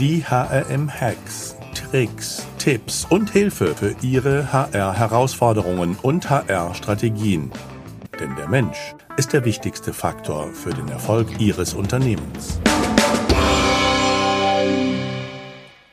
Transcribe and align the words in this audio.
Die 0.00 0.24
HRM-Hacks, 0.24 1.56
Tricks, 1.74 2.46
Tipps 2.56 3.04
und 3.10 3.28
Hilfe 3.32 3.74
für 3.74 3.94
Ihre 4.00 4.50
HR-Herausforderungen 4.50 5.94
und 6.00 6.30
HR-Strategien. 6.30 7.50
Denn 8.18 8.34
der 8.34 8.48
Mensch 8.48 8.94
ist 9.18 9.34
der 9.34 9.44
wichtigste 9.44 9.92
Faktor 9.92 10.54
für 10.54 10.70
den 10.70 10.88
Erfolg 10.88 11.38
Ihres 11.38 11.74
Unternehmens. 11.74 12.58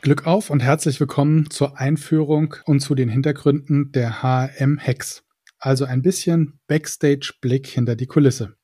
Glück 0.00 0.26
auf 0.26 0.48
und 0.48 0.60
herzlich 0.60 0.98
willkommen 1.00 1.50
zur 1.50 1.78
Einführung 1.78 2.54
und 2.64 2.80
zu 2.80 2.94
den 2.94 3.10
Hintergründen 3.10 3.92
der 3.92 4.22
HRM-Hacks. 4.22 5.24
Also 5.58 5.84
ein 5.84 6.00
bisschen 6.00 6.58
Backstage-Blick 6.66 7.66
hinter 7.66 7.94
die 7.94 8.06
Kulisse. 8.06 8.54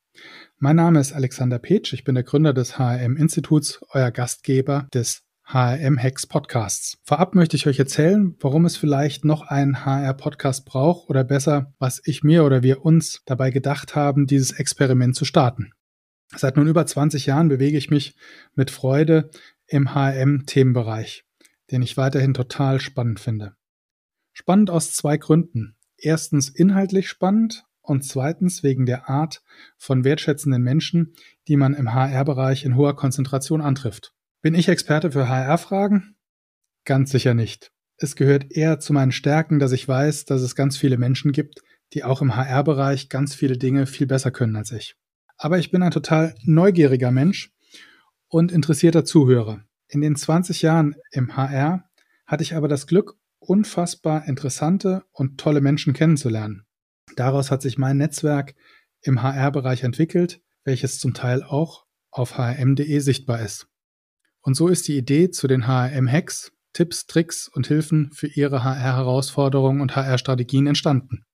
Mein 0.57 0.77
Name 0.77 0.99
ist 0.99 1.13
Alexander 1.13 1.59
Petsch, 1.59 1.93
ich 1.93 2.03
bin 2.03 2.15
der 2.15 2.23
Gründer 2.23 2.53
des 2.53 2.79
HRM-Instituts, 2.79 3.81
euer 3.91 4.09
Gastgeber 4.09 4.87
des 4.91 5.24
HRM 5.47 6.01
Hacks 6.01 6.25
Podcasts. 6.25 6.97
Vorab 7.03 7.35
möchte 7.35 7.55
ich 7.55 7.67
euch 7.67 7.77
erzählen, 7.77 8.35
warum 8.39 8.65
es 8.65 8.77
vielleicht 8.77 9.25
noch 9.25 9.43
einen 9.43 9.85
HR 9.85 10.15
Podcast 10.15 10.65
braucht 10.65 11.07
oder 11.07 11.23
besser, 11.23 11.71
was 11.77 12.01
ich 12.03 12.23
mir 12.23 12.43
oder 12.43 12.63
wir 12.63 12.83
uns 12.83 13.21
dabei 13.27 13.51
gedacht 13.51 13.95
haben, 13.95 14.25
dieses 14.25 14.53
Experiment 14.53 15.15
zu 15.15 15.23
starten. 15.23 15.71
Seit 16.35 16.57
nun 16.57 16.67
über 16.67 16.83
20 16.87 17.27
Jahren 17.27 17.47
bewege 17.47 17.77
ich 17.77 17.91
mich 17.91 18.15
mit 18.55 18.71
Freude 18.71 19.29
im 19.67 19.93
HRM 19.93 20.47
Themenbereich, 20.47 21.25
den 21.69 21.83
ich 21.83 21.95
weiterhin 21.95 22.33
total 22.33 22.79
spannend 22.79 23.19
finde. 23.19 23.53
Spannend 24.33 24.71
aus 24.71 24.93
zwei 24.93 25.17
Gründen. 25.17 25.75
Erstens 25.95 26.49
inhaltlich 26.49 27.07
spannend 27.07 27.65
und 27.81 28.03
zweitens 28.03 28.63
wegen 28.63 28.87
der 28.87 29.09
Art 29.09 29.43
von 29.77 30.03
wertschätzenden 30.03 30.63
Menschen, 30.63 31.13
die 31.47 31.55
man 31.55 31.75
im 31.75 31.93
HR-Bereich 31.93 32.65
in 32.65 32.75
hoher 32.75 32.95
Konzentration 32.95 33.61
antrifft. 33.61 34.14
Bin 34.45 34.53
ich 34.53 34.69
Experte 34.69 35.11
für 35.11 35.27
HR-Fragen? 35.27 36.17
Ganz 36.85 37.09
sicher 37.09 37.33
nicht. 37.33 37.71
Es 37.97 38.15
gehört 38.15 38.51
eher 38.51 38.79
zu 38.79 38.93
meinen 38.93 39.11
Stärken, 39.11 39.57
dass 39.57 39.71
ich 39.71 39.87
weiß, 39.87 40.25
dass 40.25 40.43
es 40.43 40.53
ganz 40.53 40.77
viele 40.77 40.99
Menschen 40.99 41.31
gibt, 41.31 41.63
die 41.93 42.03
auch 42.03 42.21
im 42.21 42.35
HR-Bereich 42.35 43.09
ganz 43.09 43.33
viele 43.33 43.57
Dinge 43.57 43.87
viel 43.87 44.05
besser 44.05 44.29
können 44.29 44.55
als 44.55 44.71
ich. 44.71 44.97
Aber 45.39 45.57
ich 45.57 45.71
bin 45.71 45.81
ein 45.81 45.89
total 45.89 46.35
neugieriger 46.43 47.09
Mensch 47.09 47.53
und 48.27 48.51
interessierter 48.51 49.03
Zuhörer. 49.03 49.63
In 49.87 50.01
den 50.01 50.15
20 50.15 50.61
Jahren 50.61 50.93
im 51.09 51.35
HR 51.35 51.89
hatte 52.27 52.43
ich 52.43 52.53
aber 52.53 52.67
das 52.67 52.85
Glück, 52.85 53.15
unfassbar 53.39 54.27
interessante 54.27 55.05
und 55.11 55.39
tolle 55.39 55.61
Menschen 55.61 55.93
kennenzulernen. 55.93 56.67
Daraus 57.15 57.49
hat 57.49 57.63
sich 57.63 57.79
mein 57.79 57.97
Netzwerk 57.97 58.53
im 59.01 59.23
HR-Bereich 59.23 59.81
entwickelt, 59.81 60.39
welches 60.65 60.99
zum 60.99 61.15
Teil 61.15 61.41
auch 61.41 61.87
auf 62.11 62.37
hrm.de 62.37 62.99
sichtbar 62.99 63.41
ist. 63.41 63.67
Und 64.45 64.53
so 64.53 64.67
ist 64.67 64.87
die 64.87 64.95
Idee 64.95 65.31
zu 65.31 65.47
den 65.47 65.65
HRM-Hacks, 65.65 66.51
Tipps, 66.71 67.07
Tricks 67.07 67.47
und 67.47 67.65
Hilfen 67.65 68.11
für 68.11 68.27
Ihre 68.27 68.63
HR-Herausforderungen 68.63 69.81
und 69.81 69.95
HR-Strategien 69.95 70.67
entstanden. 70.67 71.25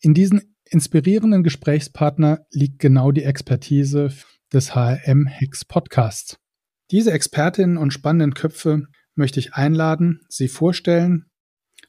In 0.00 0.12
diesen 0.12 0.56
inspirierenden 0.64 1.44
Gesprächspartner 1.44 2.44
liegt 2.50 2.80
genau 2.80 3.12
die 3.12 3.22
Expertise 3.22 4.12
des 4.52 4.74
HRM-Hacks 4.74 5.64
Podcasts. 5.64 6.36
Diese 6.90 7.12
Expertinnen 7.12 7.76
und 7.76 7.92
spannenden 7.92 8.34
Köpfe 8.34 8.88
möchte 9.14 9.38
ich 9.38 9.54
einladen, 9.54 10.20
sie 10.28 10.48
vorstellen 10.48 11.30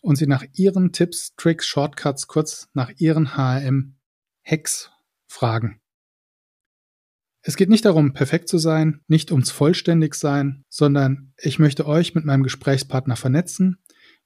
und 0.04 0.18
Sie 0.18 0.28
nach 0.28 0.44
Ihren 0.54 0.92
Tipps, 0.92 1.34
Tricks, 1.36 1.66
Shortcuts, 1.66 2.28
kurz 2.28 2.70
nach 2.74 2.92
Ihren 2.98 3.36
HRM-Hacks 3.36 4.92
fragen. 5.26 5.80
Es 7.46 7.58
geht 7.58 7.70
nicht 7.70 7.84
darum, 7.84 8.14
perfekt 8.14 8.48
zu 8.48 8.58
sein, 8.58 9.02
nicht 9.08 9.30
ums 9.32 9.52
vollständig 9.52 10.16
sein, 10.16 10.64
sondern 10.70 11.34
ich 11.38 11.60
möchte 11.60 11.86
euch 11.86 12.16
mit 12.16 12.24
meinem 12.24 12.44
Gesprächspartner 12.44 13.18
vernetzen. 13.18 13.80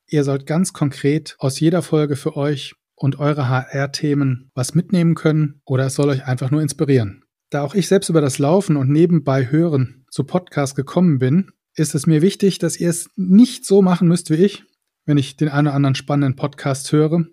Ihr 0.05 0.23
sollt 0.23 0.45
ganz 0.45 0.72
konkret 0.72 1.35
aus 1.39 1.59
jeder 1.59 1.81
Folge 1.81 2.16
für 2.16 2.38
euch 2.38 2.75
und 2.94 3.17
eure 3.17 3.50
HR-Themen 3.50 4.51
was 4.53 4.75
mitnehmen 4.75 5.16
können 5.16 5.61
oder 5.66 5.88
es 5.88 5.95
soll 5.95 6.09
euch 6.09 6.25
einfach 6.25 6.51
nur 6.51 6.61
inspirieren. 6.61 7.23
Da 7.50 7.63
auch 7.63 7.73
ich 7.73 7.88
selbst 7.88 8.09
über 8.09 8.22
das 8.22 8.38
Laufen 8.38 8.77
und 8.77 8.91
nebenbei 8.91 9.50
Hören 9.50 10.06
zu 10.11 10.23
Podcast 10.23 10.75
gekommen 10.75 11.17
bin, 11.17 11.51
ist 11.73 11.95
es 11.95 12.06
mir 12.06 12.22
wichtig, 12.22 12.59
dass 12.59 12.79
ihr 12.79 12.89
es 12.89 13.09
nicht 13.16 13.66
so 13.66 13.81
machen 13.81 14.07
müsst 14.07 14.29
wie 14.29 14.35
ich, 14.35 14.63
wenn 15.06 15.17
ich 15.17 15.38
den 15.38 15.50
einen 15.50 15.67
oder 15.67 15.75
anderen 15.75 15.95
spannenden 15.95 16.35
Podcast 16.35 16.91
höre, 16.91 17.25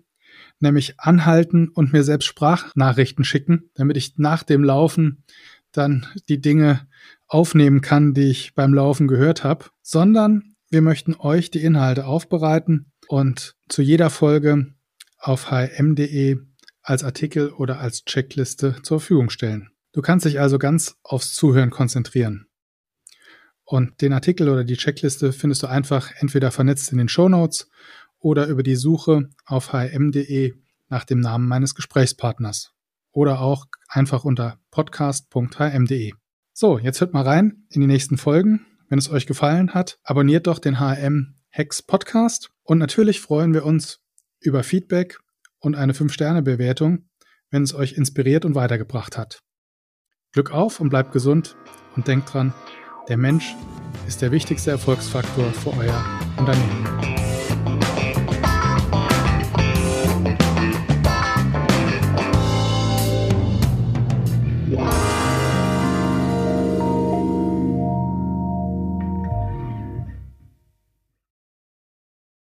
nämlich 0.59 0.99
anhalten 0.99 1.69
und 1.69 1.93
mir 1.93 2.03
selbst 2.03 2.25
Sprachnachrichten 2.25 3.23
schicken, 3.23 3.69
damit 3.75 3.97
ich 3.97 4.17
nach 4.17 4.43
dem 4.43 4.63
Laufen 4.63 5.23
dann 5.77 6.07
die 6.29 6.41
Dinge 6.41 6.87
aufnehmen 7.27 7.81
kann, 7.81 8.13
die 8.13 8.29
ich 8.29 8.55
beim 8.55 8.73
Laufen 8.73 9.07
gehört 9.07 9.43
habe, 9.43 9.65
sondern 9.81 10.55
wir 10.69 10.81
möchten 10.81 11.15
euch 11.15 11.51
die 11.51 11.63
Inhalte 11.63 12.05
aufbereiten 12.05 12.91
und 13.07 13.55
zu 13.69 13.81
jeder 13.81 14.09
Folge 14.09 14.73
auf 15.17 15.51
hm.de 15.51 16.37
als 16.81 17.03
Artikel 17.03 17.49
oder 17.51 17.79
als 17.79 18.05
Checkliste 18.05 18.81
zur 18.83 18.99
Verfügung 18.99 19.29
stellen. 19.29 19.69
Du 19.91 20.01
kannst 20.01 20.25
dich 20.25 20.39
also 20.39 20.59
ganz 20.59 20.97
aufs 21.03 21.33
Zuhören 21.33 21.71
konzentrieren. 21.71 22.47
Und 23.63 24.01
den 24.01 24.13
Artikel 24.13 24.49
oder 24.49 24.63
die 24.63 24.77
Checkliste 24.77 25.33
findest 25.33 25.63
du 25.63 25.67
einfach 25.67 26.11
entweder 26.19 26.51
vernetzt 26.51 26.91
in 26.91 26.99
den 26.99 27.09
Show 27.09 27.29
Notes 27.29 27.69
oder 28.19 28.47
über 28.47 28.61
die 28.61 28.75
Suche 28.75 29.29
auf 29.45 29.73
hm.de 29.73 30.53
nach 30.89 31.05
dem 31.05 31.19
Namen 31.19 31.47
meines 31.47 31.73
Gesprächspartners 31.73 32.74
oder 33.15 33.39
auch 33.39 33.65
einfach 33.87 34.25
unter 34.25 34.59
podcast.hm.de. 34.71 36.13
So, 36.53 36.77
jetzt 36.77 37.01
hört 37.01 37.13
mal 37.13 37.23
rein 37.23 37.65
in 37.69 37.81
die 37.81 37.87
nächsten 37.87 38.17
Folgen. 38.17 38.65
Wenn 38.89 38.99
es 38.99 39.09
euch 39.09 39.25
gefallen 39.25 39.73
hat, 39.73 39.97
abonniert 40.03 40.47
doch 40.47 40.59
den 40.59 40.79
HM 40.79 41.35
Hex 41.49 41.81
Podcast 41.81 42.51
und 42.63 42.77
natürlich 42.77 43.21
freuen 43.21 43.53
wir 43.53 43.65
uns 43.65 44.01
über 44.41 44.63
Feedback 44.63 45.17
und 45.59 45.75
eine 45.75 45.93
5-Sterne-Bewertung, 45.93 47.09
wenn 47.49 47.63
es 47.63 47.73
euch 47.73 47.93
inspiriert 47.93 48.45
und 48.45 48.53
weitergebracht 48.53 49.17
hat. 49.17 49.39
Glück 50.33 50.51
auf 50.51 50.81
und 50.81 50.89
bleibt 50.89 51.13
gesund 51.13 51.55
und 51.95 52.07
denkt 52.07 52.33
dran, 52.33 52.53
der 53.07 53.17
Mensch 53.17 53.55
ist 54.07 54.21
der 54.21 54.31
wichtigste 54.31 54.71
Erfolgsfaktor 54.71 55.51
für 55.53 55.73
euer 55.77 56.03
Unternehmen. 56.37 57.14